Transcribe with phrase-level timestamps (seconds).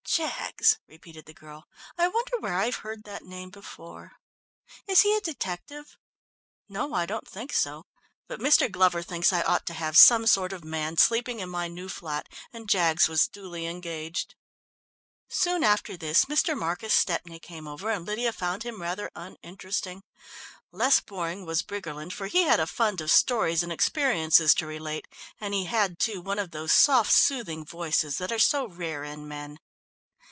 [0.13, 1.67] "Jaggs?" repeated the girl.
[1.97, 4.17] "I wonder where I've heard that name before.
[4.85, 5.97] Is he a detective?"
[6.67, 7.85] "No, I don't think so.
[8.27, 8.69] But Mr.
[8.69, 12.27] Glover thinks I ought to have some sort of man sleeping in my new flat
[12.51, 14.35] and Jaggs was duly engaged."
[15.29, 16.57] Soon after this Mr.
[16.57, 20.03] Marcus Stepney came over and Lydia found him rather uninteresting.
[20.73, 25.07] Less boring was Briggerland, for he had a fund of stories and experiences to relate,
[25.39, 29.25] and he had, too, one of those soft soothing voices that are so rare in
[29.25, 29.57] men.